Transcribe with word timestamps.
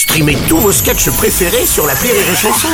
Streamez 0.00 0.38
tous 0.48 0.56
vos 0.56 0.72
sketchs 0.72 1.10
préférés 1.10 1.66
sur 1.66 1.86
la 1.86 1.92
Rire 1.92 2.14
et 2.14 2.34
Chanson. 2.34 2.68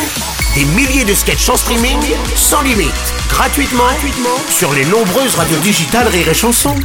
Des 0.54 0.64
milliers 0.64 1.04
de 1.04 1.12
sketchs 1.12 1.48
en 1.48 1.56
streaming, 1.56 1.98
sans 2.36 2.62
limite, 2.62 2.92
gratuitement, 3.28 3.82
gratuitement 3.82 4.38
sur 4.48 4.72
les 4.72 4.84
nombreuses 4.84 5.34
radios 5.34 5.58
digitales 5.58 6.06
Rire 6.06 6.28
et 6.28 6.34
Chanson. 6.34 6.76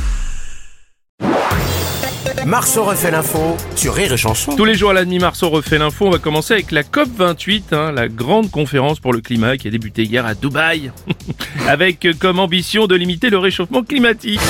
Marceau 2.47 2.85
refait 2.85 3.11
l'info 3.11 3.55
sur 3.75 3.93
Rire 3.93 4.17
Chanson. 4.17 4.55
Tous 4.55 4.65
les 4.65 4.73
jours 4.73 4.89
à 4.89 4.93
la 4.93 5.05
demi-mars, 5.05 5.43
on 5.43 5.51
refait 5.51 5.77
l'info. 5.77 6.07
On 6.07 6.09
va 6.09 6.17
commencer 6.17 6.55
avec 6.55 6.71
la 6.71 6.81
COP28, 6.81 7.61
hein, 7.73 7.91
la 7.91 8.07
grande 8.07 8.49
conférence 8.49 8.99
pour 8.99 9.13
le 9.13 9.21
climat 9.21 9.57
qui 9.57 9.67
a 9.67 9.71
débuté 9.71 10.05
hier 10.05 10.25
à 10.25 10.33
Dubaï, 10.33 10.91
avec 11.67 12.07
comme 12.17 12.39
ambition 12.39 12.87
de 12.87 12.95
limiter 12.95 13.29
le 13.29 13.37
réchauffement 13.37 13.83
climatique. 13.83 14.41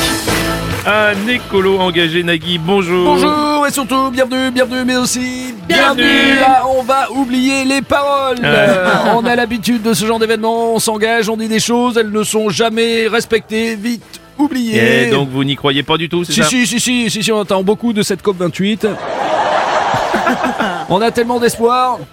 Un 0.85 1.27
écolo 1.27 1.79
engagé, 1.79 2.23
Nagui, 2.23 2.57
bonjour. 2.57 3.05
Bonjour 3.05 3.67
et 3.67 3.71
surtout 3.71 4.09
bienvenue, 4.09 4.49
bienvenue, 4.49 4.83
mais 4.83 4.95
aussi 4.95 5.53
Bienvenue. 5.67 6.39
Là, 6.39 6.63
on 6.67 6.81
va 6.81 7.11
oublier 7.11 7.63
les 7.65 7.83
paroles. 7.83 8.37
Ah. 8.43 8.47
Euh, 8.47 8.87
on 9.15 9.25
a 9.25 9.35
l'habitude 9.35 9.83
de 9.83 9.93
ce 9.93 10.05
genre 10.05 10.17
d'événement, 10.17 10.73
on 10.73 10.79
s'engage, 10.79 11.29
on 11.29 11.37
dit 11.37 11.47
des 11.47 11.59
choses, 11.59 11.97
elles 11.97 12.09
ne 12.11 12.23
sont 12.23 12.49
jamais 12.49 13.07
respectées, 13.07 13.75
vite 13.75 14.19
oubliées. 14.39 15.07
Et 15.07 15.11
donc 15.11 15.29
vous 15.29 15.43
n'y 15.43 15.55
croyez 15.55 15.83
pas 15.83 15.97
du 15.97 16.09
tout, 16.09 16.23
c'est 16.23 16.33
si, 16.33 16.41
ça 16.41 16.47
si, 16.47 16.65
si, 16.65 16.79
si, 16.79 17.09
si, 17.11 17.23
si, 17.23 17.31
on 17.31 17.41
attend 17.41 17.61
beaucoup 17.61 17.93
de 17.93 18.01
cette 18.01 18.23
COP 18.23 18.37
28. 18.39 18.87
on 20.89 20.99
a 21.01 21.11
tellement 21.11 21.39
d'espoir. 21.39 21.99
Ouais, 21.99 22.05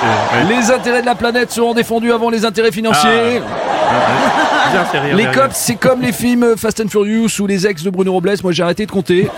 c'est- 0.00 0.48
ouais. 0.48 0.56
Les 0.56 0.70
intérêts 0.72 1.02
de 1.02 1.06
la 1.06 1.14
planète 1.14 1.52
seront 1.52 1.74
défendus 1.74 2.12
avant 2.12 2.28
les 2.28 2.44
intérêts 2.44 2.72
financiers. 2.72 3.40
Bien 4.72 4.86
Les 5.16 5.24
derrière. 5.24 5.32
cops, 5.32 5.54
c'est 5.56 5.76
comme 5.76 6.00
les 6.00 6.12
films 6.12 6.56
Fast 6.56 6.80
and 6.80 6.88
Furious 6.88 7.28
ou 7.40 7.46
les 7.46 7.66
ex 7.66 7.82
de 7.82 7.90
Bruno 7.90 8.12
Robles. 8.12 8.34
Moi, 8.42 8.52
j'ai 8.52 8.62
arrêté 8.62 8.86
de 8.86 8.90
compter. 8.90 9.28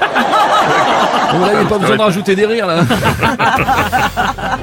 Bon, 1.32 1.40
là, 1.40 1.48
il 1.52 1.58
n'y 1.58 1.64
a 1.64 1.68
pas 1.68 1.78
besoin 1.78 1.96
de 1.96 2.02
rajouter 2.02 2.36
des 2.36 2.46
rires, 2.46 2.66
là. 2.66 2.82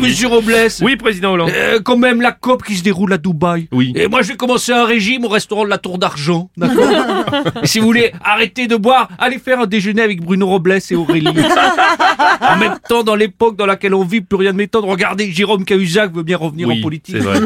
Monsieur 0.00 0.28
Robles. 0.28 0.54
Oui, 0.82 0.96
président 0.96 1.32
Hollande. 1.32 1.50
Euh, 1.54 1.80
quand 1.82 1.96
même 1.96 2.20
la 2.20 2.32
COP 2.32 2.62
qui 2.64 2.76
se 2.76 2.82
déroule 2.82 3.12
à 3.12 3.18
Dubaï. 3.18 3.68
Oui. 3.72 3.92
Et 3.96 4.08
moi 4.08 4.22
je 4.22 4.28
vais 4.28 4.36
commencer 4.36 4.72
un 4.72 4.84
régime 4.84 5.24
au 5.24 5.28
restaurant 5.28 5.64
de 5.64 5.68
la 5.70 5.78
Tour 5.78 5.98
d'Argent. 5.98 6.50
D'accord 6.56 6.88
Et 7.62 7.66
si 7.66 7.78
vous 7.78 7.86
voulez 7.86 8.12
arrêter 8.24 8.66
de 8.66 8.76
boire, 8.76 9.08
allez 9.18 9.38
faire 9.38 9.60
un 9.60 9.66
déjeuner 9.66 10.02
avec 10.02 10.22
Bruno 10.22 10.46
Robles 10.46 10.78
et 10.90 10.94
Aurélie. 10.94 11.28
en 12.40 12.56
même 12.56 12.78
temps, 12.88 13.02
dans 13.02 13.14
l'époque 13.14 13.56
dans 13.56 13.66
laquelle 13.66 13.94
on 13.94 14.04
vit, 14.04 14.20
plus 14.20 14.36
rien 14.36 14.52
ne 14.52 14.58
m'étonne. 14.58 14.84
Regardez, 14.84 15.30
Jérôme 15.32 15.64
Cahuzac 15.64 16.12
veut 16.12 16.22
bien 16.22 16.36
revenir 16.36 16.68
Oui, 16.68 16.80
en 16.80 16.82
politique. 16.82 17.16
c'est 17.18 17.22
vrai. 17.22 17.40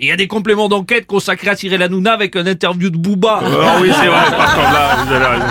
Il 0.00 0.06
y 0.06 0.12
a 0.12 0.16
des 0.16 0.28
compléments 0.28 0.68
d'enquête 0.68 1.06
consacrés 1.06 1.48
à 1.48 1.56
Cyril 1.56 1.82
Hanouna 1.82 2.12
avec 2.12 2.36
un 2.36 2.46
interview 2.46 2.88
de 2.88 2.96
Booba. 2.96 3.40
Ah 3.42 3.78
oui, 3.80 3.90
c'est 3.92 4.06
vrai, 4.06 4.30
par 4.30 4.54
contre 4.54 4.72
là, 4.72 4.96
vous 5.04 5.12
avez 5.12 5.26
raison. 5.26 5.44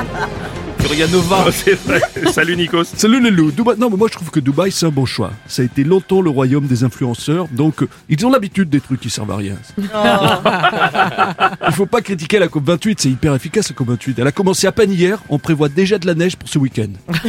Yanova. 0.93 1.45
Oh, 1.47 1.51
c'est 1.51 1.73
vrai. 1.85 2.01
Salut 2.31 2.55
Nikos. 2.55 2.83
Salut 2.85 3.21
les 3.21 3.31
loups. 3.31 3.51
Dubaï- 3.51 3.77
Non, 3.77 3.89
mais 3.89 3.97
moi 3.97 4.07
je 4.11 4.15
trouve 4.17 4.29
que 4.31 4.39
Dubaï 4.39 4.71
c'est 4.71 4.85
un 4.85 4.89
bon 4.89 5.05
choix. 5.05 5.31
Ça 5.47 5.61
a 5.61 5.65
été 5.65 5.83
longtemps 5.83 6.21
le 6.21 6.29
royaume 6.29 6.67
des 6.67 6.83
influenceurs, 6.83 7.47
donc 7.51 7.83
euh, 7.83 7.89
ils 8.09 8.25
ont 8.25 8.29
l'habitude 8.29 8.69
des 8.69 8.79
trucs 8.81 8.99
qui 8.99 9.09
servent 9.09 9.31
à 9.31 9.37
rien. 9.37 9.55
Il 11.67 11.73
faut 11.73 11.85
pas 11.85 12.01
critiquer 12.01 12.39
la 12.39 12.47
COP 12.47 12.63
28, 12.65 12.99
c'est 13.01 13.09
hyper 13.09 13.33
efficace 13.33 13.69
la 13.69 13.75
COP 13.75 13.87
28. 13.89 14.19
Elle 14.19 14.27
a 14.27 14.31
commencé 14.31 14.67
à 14.67 14.71
peine 14.71 14.91
hier, 14.91 15.19
on 15.29 15.39
prévoit 15.39 15.69
déjà 15.69 15.97
de 15.97 16.07
la 16.07 16.13
neige 16.15 16.35
pour 16.35 16.49
ce 16.49 16.57
week-end. 16.59 16.87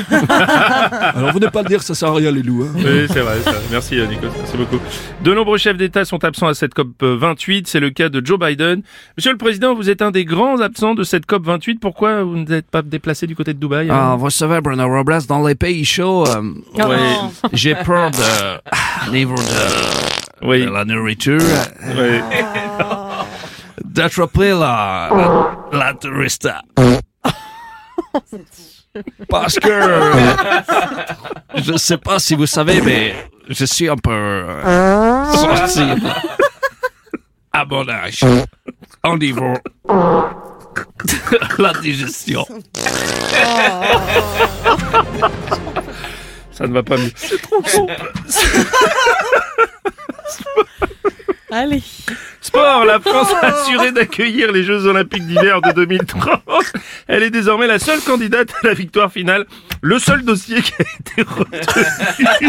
Alors 1.15 1.33
venez 1.33 1.51
pas 1.51 1.63
le 1.63 1.69
dire, 1.69 1.83
ça 1.83 1.95
sert 1.95 2.09
à 2.11 2.15
rien 2.15 2.31
les 2.31 2.43
loups. 2.43 2.65
hein. 2.65 2.73
Oui, 2.77 3.07
c'est 3.13 3.21
vrai. 3.21 3.37
Merci 3.71 3.99
euh, 3.99 4.07
Nikos, 4.07 4.29
merci 4.39 4.57
beaucoup. 4.57 4.79
De 5.23 5.35
nombreux 5.35 5.59
chefs 5.59 5.77
d'État 5.77 6.05
sont 6.05 6.23
absents 6.25 6.47
à 6.49 6.55
cette 6.55 6.75
COP 6.75 7.03
28, 7.03 7.67
c'est 7.69 7.81
le 7.81 7.91
cas 7.91 8.09
de 8.09 8.25
Joe 8.25 8.39
Biden. 8.39 8.83
Monsieur 9.17 9.33
le 9.33 9.39
Président, 9.39 9.75
vous 9.75 9.91
êtes 9.91 10.03
un 10.03 10.11
des 10.11 10.25
grands 10.25 10.61
absents 10.61 10.95
de 10.95 11.03
cette 11.05 11.27
COP 11.27 11.45
28, 11.45 11.77
pourquoi 11.81 12.23
vous 12.23 12.37
n'êtes 12.39 12.71
pas 12.71 12.83
déplacé 12.83 13.27
du 13.27 13.35
côté 13.37 13.48
de 13.55 13.59
Dubaï 13.59 13.89
Ah, 13.91 14.13
hein? 14.13 14.17
vous 14.17 14.31
savez, 14.31 14.61
Bruno 14.61 14.87
Robles, 14.89 15.23
dans 15.29 15.47
les 15.47 15.55
pays 15.55 15.85
chauds, 15.85 16.27
euh, 16.29 16.43
Ouais, 16.75 16.99
j'ai 17.53 17.75
peur 17.75 18.11
de, 18.11 18.61
ah, 18.71 19.11
niveau 19.11 19.35
de, 19.37 20.47
oui, 20.47 20.65
de 20.67 20.71
la 20.71 20.85
nourriture, 20.85 21.41
ouais. 21.97 22.23
d'attraper 23.85 24.51
la, 24.51 25.09
la, 25.73 25.79
la 25.79 25.95
tourista. 25.95 26.61
Parce 29.29 29.59
que, 29.59 29.69
je 31.57 31.77
sais 31.77 31.99
pas 31.99 32.19
si 32.19 32.35
vous 32.35 32.47
savez, 32.47 32.81
mais 32.81 33.15
je 33.49 33.65
suis 33.65 33.89
un 33.89 33.97
peu 33.97 34.11
euh, 34.13 35.25
sensible 35.33 36.09
à 37.53 37.65
mon 37.65 37.89
âge 37.89 38.25
au 39.05 39.17
niveau 39.17 39.55
la 41.59 41.73
digestion. 41.75 42.47
ça 46.53 46.67
ne 46.67 46.73
va 46.73 46.83
pas 46.83 46.97
mieux. 46.97 47.11
Allez. 51.51 51.83
Sport, 52.49 52.85
la 52.87 52.99
France 53.05 53.29
a 53.43 53.47
assuré 53.49 53.93
d'accueillir 53.93 54.53
les 54.53 54.63
Jeux 54.65 54.87
Olympiques 54.87 55.27
d'hiver 55.27 55.61
de 55.61 55.73
2030. 55.73 56.41
Elle 57.07 57.23
est 57.23 57.31
désormais 57.31 57.67
la 57.67 57.79
seule 57.79 58.01
candidate 58.01 58.49
à 58.63 58.69
la 58.69 58.75
victoire 58.75 59.13
finale. 59.13 59.45
Le 59.83 59.99
seul 59.99 60.23
dossier 60.25 60.61
qui 60.63 60.73
a 60.79 60.83
été 60.83 61.23
retenu 61.31 62.49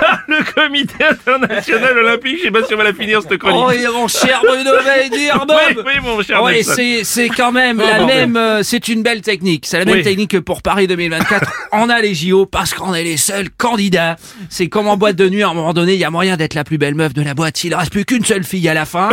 par 0.00 0.20
le 0.26 0.38
Comité 0.54 1.04
international 1.04 1.98
olympique. 1.98 2.38
Je 2.38 2.44
sais 2.44 2.50
pas 2.50 2.62
si 2.64 2.74
on 2.74 2.78
va 2.78 2.84
la 2.84 2.92
finir 2.94 3.20
cette 3.22 3.36
chronique. 3.38 3.60
Oh, 3.66 3.70
et 3.70 3.86
mon 3.92 4.08
cher 4.08 4.40
Bruno 4.44 4.70
dire 5.12 5.44
oui, 5.48 5.82
oui, 5.84 5.92
mon 6.02 6.22
cher 6.22 6.42
Oui, 6.42 6.64
c'est 6.64 7.04
c'est 7.04 7.28
quand 7.28 7.52
même 7.52 7.80
Oh, 7.82 7.86
la 7.86 7.98
bordel. 7.98 8.16
même. 8.16 8.36
euh, 8.36 8.62
c'est 8.62 8.88
une 8.88 9.02
belle 9.02 9.20
technique. 9.20 9.64
C'est 9.66 9.78
la 9.78 9.84
même 9.84 9.96
Oui. 9.98 10.02
technique 10.02 10.30
que 10.32 10.38
pour 10.38 10.62
Paris 10.62 10.86
2024. 10.86 11.50
on 11.72 11.88
a 11.88 12.00
les 12.00 12.14
JO 12.14 12.46
parce 12.46 12.74
qu'on 12.74 12.94
est 12.94 13.04
les 13.04 13.16
seuls 13.16 13.48
candidats. 13.56 14.16
C'est 14.48 14.68
comme 14.68 14.88
en 14.88 14.96
boîte 14.96 15.16
de 15.16 15.28
nuit. 15.28 15.42
À 15.42 15.48
un 15.50 15.54
moment 15.54 15.74
donné, 15.74 15.94
il 15.94 16.00
y 16.00 16.04
a 16.04 16.10
moyen 16.10 16.36
d'être 16.36 16.54
la 16.54 16.64
plus 16.64 16.78
belle 16.78 16.94
meuf 16.94 17.12
de 17.14 17.22
la 17.22 17.34
boîte. 17.34 17.62
Il 17.64 17.74
reste 17.74 17.92
plus 17.92 18.04
qu'une 18.04 18.24
seule 18.24 18.44
fille 18.44 18.68
à 18.68 18.74
la 18.74 18.77
fin. 18.84 19.10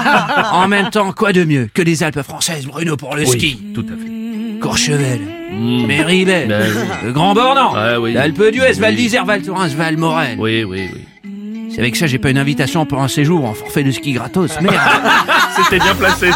en 0.52 0.68
même 0.68 0.90
temps, 0.90 1.12
quoi 1.12 1.32
de 1.32 1.44
mieux 1.44 1.68
que 1.72 1.82
les 1.82 2.02
Alpes 2.02 2.22
françaises, 2.22 2.66
Bruno, 2.66 2.96
pour 2.96 3.14
le 3.16 3.24
ski 3.24 3.58
Tout 3.74 3.84
à 3.88 3.96
fait. 3.96 4.58
Courchevel, 4.60 5.20
Méribel, 5.52 6.48
Ben 6.48 6.62
oui. 6.74 6.82
le 7.04 7.12
Grand 7.12 7.34
Bornand, 7.34 7.74
Ouais, 7.74 7.96
oui. 7.96 8.12
l'Alpe 8.14 8.50
d'Huez, 8.50 8.70
Oui. 8.74 8.78
Val 8.80 8.96
d'Isère, 8.96 9.24
Val 9.26 9.42
Thorens, 9.42 9.74
Val 9.74 9.96
Morel. 9.96 10.36
Oui, 10.38 10.64
oui, 10.64 10.88
oui. 10.92 11.00
C'est 11.74 11.80
avec 11.80 11.96
ça, 11.96 12.06
j'ai 12.06 12.20
pas 12.20 12.30
une 12.30 12.38
invitation 12.38 12.86
pour 12.86 13.02
un 13.02 13.08
séjour 13.08 13.44
en 13.44 13.52
forfait 13.52 13.82
de 13.82 13.90
ski 13.90 14.12
gratos. 14.12 14.60
Merde. 14.60 14.76
C'était 15.56 15.80
bien 15.80 15.94
placé. 15.96 16.30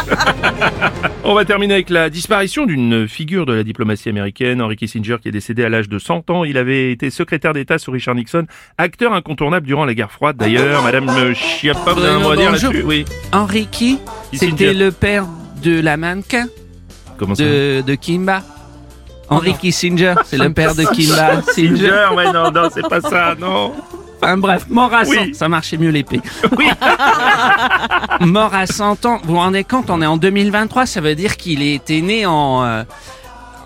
On 1.23 1.33
va 1.33 1.45
terminer 1.45 1.75
avec 1.75 1.89
la 1.89 2.09
disparition 2.09 2.65
d'une 2.65 3.07
figure 3.07 3.45
de 3.45 3.53
la 3.53 3.63
diplomatie 3.63 4.09
américaine, 4.09 4.61
Henry 4.61 4.75
Kissinger, 4.75 5.15
qui 5.21 5.29
est 5.29 5.31
décédé 5.31 5.63
à 5.63 5.69
l'âge 5.69 5.87
de 5.87 5.97
100 5.97 6.29
ans. 6.29 6.43
Il 6.43 6.57
avait 6.57 6.91
été 6.91 7.09
secrétaire 7.09 7.53
d'État 7.53 7.77
sous 7.77 7.89
Richard 7.91 8.15
Nixon, 8.15 8.47
acteur 8.77 9.13
incontournable 9.13 9.65
durant 9.65 9.85
la 9.85 9.93
guerre 9.93 10.11
froide. 10.11 10.35
D'ailleurs, 10.35 10.83
Madame 10.83 11.33
Chiappa, 11.33 11.93
vous 11.93 12.01
avez 12.03 12.15
un 12.15 12.19
mot 12.19 12.31
à 12.31 12.35
dire 12.35 12.51
là-dessus? 12.51 12.83
Oui. 12.83 13.05
Kissinger. 13.71 13.97
c'était 14.33 14.73
le 14.73 14.91
père 14.91 15.25
de 15.63 15.79
la 15.79 15.95
mannequin 15.95 16.47
Comment 17.17 17.35
ça? 17.35 17.43
de, 17.43 17.81
de 17.81 17.95
Kimba. 17.95 18.43
Henry 19.29 19.53
Kissinger, 19.53 20.15
c'est 20.25 20.37
le 20.37 20.51
père 20.51 20.75
de 20.75 20.83
Kimba. 20.93 21.41
Singer. 21.53 21.69
Kissinger, 21.75 22.07
ouais, 22.13 22.31
non, 22.33 22.51
non, 22.51 22.67
c'est 22.73 22.87
pas 22.89 22.99
ça, 22.99 23.35
non. 23.39 23.71
Enfin 24.21 24.37
bref, 24.37 24.65
mort 24.69 24.93
à 24.93 25.05
100, 25.05 25.11
Oui. 25.11 25.33
ça 25.35 25.47
marchait 25.47 25.77
mieux 25.77 25.89
l'épée. 25.91 26.21
Oui. 26.57 26.67
Mort 28.21 28.53
à 28.53 28.65
100 28.65 29.05
ans, 29.05 29.19
vous 29.23 29.33
vous 29.33 29.39
rendez 29.39 29.63
compte, 29.63 29.89
on 29.89 30.01
est 30.01 30.05
en 30.05 30.17
2023, 30.17 30.85
ça 30.85 30.99
veut 30.99 31.15
dire 31.15 31.37
qu'il 31.37 31.61
était 31.61 32.01
né 32.01 32.25
en... 32.25 32.63
euh, 32.63 32.83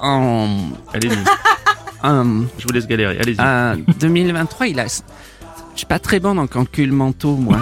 en... 0.01 0.47
Allez-y, 0.93 1.11
je 2.03 2.63
vous 2.67 2.73
laisse 2.73 2.85
galérer, 2.87 3.17
allez-y. 3.19 3.41
en 3.41 3.75
2023, 3.99 4.67
il 4.67 4.79
a... 4.79 4.85
Je 4.85 5.79
suis 5.79 5.87
pas 5.87 5.97
très 5.97 6.19
bon 6.19 6.37
en 6.37 6.45
calcul 6.45 6.91
mentaux, 6.91 7.35
moi. 7.35 7.57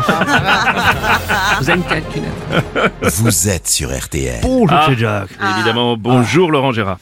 vous 1.62 1.69
avez 1.69 1.80
une 1.80 1.85
calculatrice 1.85 3.19
Vous 3.22 3.47
êtes 3.47 3.69
sur 3.69 3.90
RTL. 3.97 4.41
Bonjour 4.41 4.69
Ah. 4.78 4.90
Jack. 4.97 5.30
Évidemment, 5.56 5.96
bonjour 5.96 6.51
Laurent 6.51 6.74
Gérard. 6.74 6.97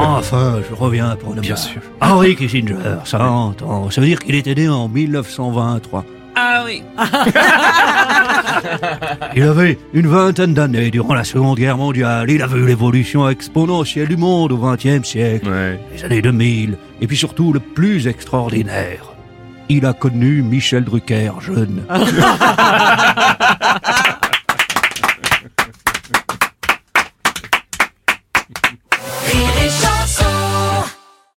Enfin, 0.00 0.60
je 0.68 0.74
reviens 0.74 1.16
pour 1.16 1.34
le 1.34 1.40
Bien 1.40 1.56
sûr. 1.56 1.80
Henry 2.00 2.36
Kissinger, 2.36 2.74
100 3.04 3.62
ans. 3.62 3.90
Ça 3.90 4.00
veut 4.00 4.06
dire 4.06 4.18
qu'il 4.20 4.34
était 4.34 4.54
né 4.54 4.68
en 4.68 4.88
1923. 4.88 6.04
Ah 6.40 6.62
oui 6.64 6.82
Il 9.34 9.42
avait 9.42 9.76
une 9.92 10.06
vingtaine 10.06 10.54
d'années 10.54 10.90
durant 10.90 11.14
la 11.14 11.24
Seconde 11.24 11.58
Guerre 11.58 11.76
mondiale. 11.76 12.30
Il 12.30 12.42
a 12.42 12.46
vu 12.46 12.64
l'évolution 12.66 13.28
exponentielle 13.28 14.08
du 14.08 14.16
monde 14.16 14.52
au 14.52 14.58
XXe 14.58 15.02
siècle, 15.06 15.48
Ouais. 15.48 15.80
les 15.94 16.04
années 16.04 16.22
2000, 16.22 16.76
et 17.00 17.06
puis 17.06 17.16
surtout 17.16 17.52
le 17.52 17.60
plus 17.60 18.06
extraordinaire. 18.06 19.02
Il 19.68 19.84
a 19.84 19.92
connu 19.92 20.42
Michel 20.42 20.84
Drucker 20.84 21.32
jeune. 21.40 21.82